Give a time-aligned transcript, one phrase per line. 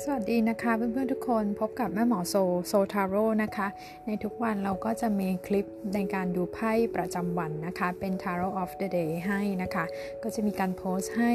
[0.00, 2.34] สวัสดีนะคะเพื่อนๆทุกคนพบกับแม่หมอโซ
[2.66, 3.68] So Tarot นะคะ
[4.06, 9.84] ในทุกวันเราก็จะมีคลิปในการดูไพ่ประจำวันนะคะ เป็น Tarot of the Day ให้นะคะ
[10.22, 11.32] ก็จะมีการโพสต์ให้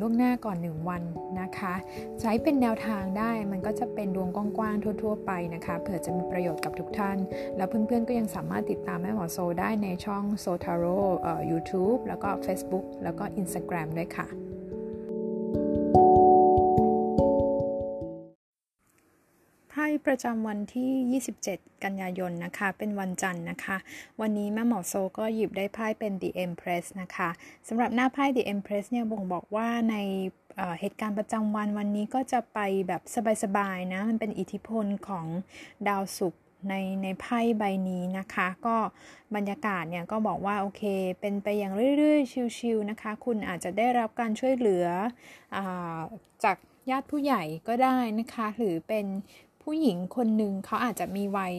[0.00, 1.02] ล่วงหน้าก่อน 1 วัน
[1.40, 1.74] นะคะ
[2.20, 7.18] ใช้เป็นแนวทางได้มันก็จะเป็นดวงกว้างๆทั่ว ๆ ไปนะคะเผื่อจะมีประโยชน์กับทุกท่าน
[7.56, 14.28] แล้วเพื่อนๆก็ยังสามารถติดตามแม่หมอโซได้ในช่อง So Tarot YouTube แล้วก็ Facebook แล้วก็ Instagram ด้วยค่ะ
[20.06, 23.76] ประจำวันที่ 27 กันยายนนะคะ เป็นวันจันทร์นะคะ
[24.20, 27.28] วันนี้แม่หมอโซก็หยิบได้ไพ่เป็น The Empress นะคะ
[27.68, 29.96] สำหรับหน้าไพ่ The Empress เนี่ยบ่งบอกว่าใน
[30.80, 32.58] เหตุการณ์ประจำวันวันนี้ก็จะไป
[32.88, 33.02] แบบ
[33.42, 35.26] สบายๆนะ มันเป็นอิทธิพลของ
[35.88, 38.76] ดาวศุกร์ในในไพ่ใบนี้นะคะ ก็
[39.34, 40.82] บรรยากาศเนี่ยก็บอกว่าโอเค
[41.20, 44.86] เป็นไปอย่างเรื่อยๆ ชิลๆนะคะ คุณอาจจะได้รับการช่วยเหลือ
[45.54, 45.58] อ
[46.44, 46.56] จาก
[46.90, 49.06] ญาติผู้ใหญ่ก็ได้นะคะ หรือเป็น
[49.66, 51.54] ผู้หญิงคนหนึ่งเขาอาจจะมีวัย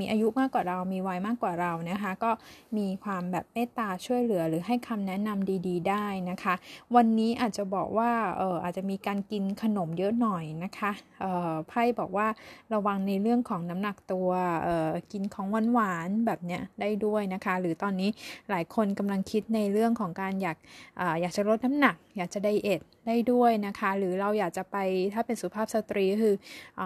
[0.00, 2.30] มีอายุมากกว่าเรา มีวัยมากกว่าเรานะคะ ก็
[2.76, 6.54] มีความแบบเมตตาช่วยเหลือหรือให้คำแนะนำดี ๆ ได้นะคะ
[6.96, 12.26] วันนี้อาจจะบอกว่าเอออาจจะมีการกินขนมเยอะหน่อยนะคะเออไพ่บอกว่า
[12.74, 14.28] ระวังในเรื่องของน้ำหนักตัว
[14.64, 18.10] เออกินของหวานๆแบบเนี้ยได้ด้วยนะคะ หรือตอนนี้
[18.50, 20.56] หลายคนกำลังคิดในเรื่องของการอยาก
[21.00, 24.76] ออยากจะลดน้ำหนัก อยากจะ diet ได้ด้วยนะคะ หรือเราอยากจะไป
[25.14, 26.34] ถ้าเป็นสุภาพสตรีคือ
[26.80, 26.82] อ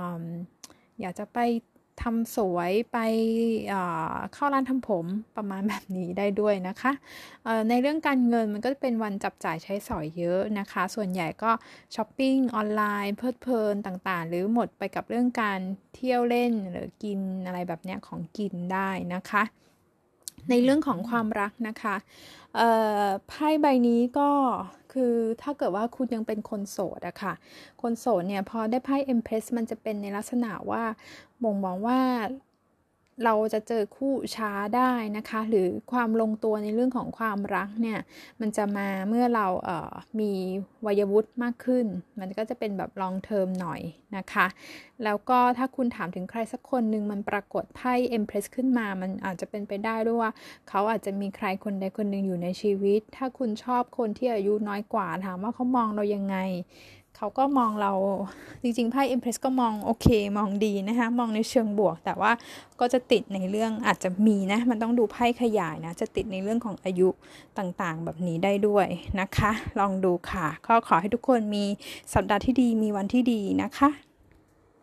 [1.00, 1.38] อยากจะไป
[2.04, 2.98] ทำสวยไป
[4.32, 5.06] เข้าร้านทำผม
[5.36, 6.92] ประมาณแบบนี้ได้ด้วยนะคะ
[7.68, 11.50] ในเรื่องการเงินมันก็จะเป็นวันจับจ่ายใช้สอยเยอะนะคะ ส่วนใหญ่ก็
[11.94, 15.60] ช้อปปิ้งออนไลน์เพลิดเพลินต่างๆ หรือหมดไปกับเรื่องการ
[15.94, 19.42] เที่ยวเล่นหรือกินอะไรแบบนี้ของกินได้นะคะ
[20.50, 21.96] ในเรื่องของความรักนะคะ
[23.28, 24.30] ไพ่ใบนี้ก็
[24.96, 27.34] คือถ้าเกิดว่าคุณยังเป็นคนโสดอะค่ะ
[27.82, 30.82] คนโสดเนี่ยพอได้ไพ่เอ็มเพรสมันจะเป็นในลักษณะว่า
[31.42, 31.98] บ่งบอกว่า
[33.24, 37.98] เราจะเจอคู่ช้าได้นะคะ หรือความลงตัวในเรื่องของความรักเนี่ย
[38.40, 40.32] มันจะมาเมื่อเราเอ่อมี
[40.86, 41.86] วัยวุฒิมากขึ้น
[42.20, 43.80] มันก็จะเป็นแบบลองเทอมหน่อย
[44.16, 44.46] นะคะ
[45.04, 50.30] แล้วก็ถ้าคุณถามถึงใครสักคนหนึ่งมันปรากฏไพ่ Empress ขึ้นมา มันอาจจะเป็นไปได้ด้วยว่า
[50.68, 56.36] เขาอาจจะมีใครคนใดคนหนึ่งอยู่ในชีวิต ถ้าคุณชอบคนที่อายุน้อยกว่าถามว่าเขามองเรายังไง
[57.16, 57.92] เขาก็มองเรา
[58.62, 60.06] จริงๆไพ่ Empress ก็มองโอเค
[60.38, 62.32] มองดีนะคะมองในเชิงบวก แต่ว่า
[62.80, 67.08] ก็จะติดในเรื่องอาจจะมีนะ มันต้องดูไพ่ขยายนะ จะติดในเรื่องของอายุ
[67.58, 68.86] ต่างๆ แบบนี้ได้ด้วย
[69.20, 69.50] นะคะ
[69.80, 71.64] ลองดูค่ะ ก็ขอให้ทุกคนมี
[72.14, 74.05] สัปดาห์ที่ดีมีวันที่ดีนะคะ